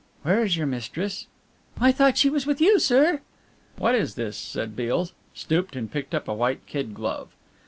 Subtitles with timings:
[0.23, 1.27] "Where is your mistress?"
[1.79, 3.21] "I thought she was with you, sir."
[3.77, 7.35] "What is this?" said Beale, stooped and picked up a white kid glove.